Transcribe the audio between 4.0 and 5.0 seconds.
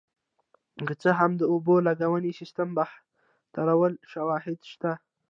شواهد شته